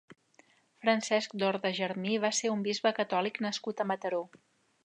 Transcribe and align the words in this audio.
Francesc 0.85 1.35
Dorda 1.43 1.71
Germí 1.81 2.17
va 2.25 2.33
ser 2.39 2.53
un 2.57 2.67
bisbe 2.69 2.95
catòlic 3.01 3.41
nascut 3.49 3.85
a 3.85 3.89
Mataró. 3.93 4.25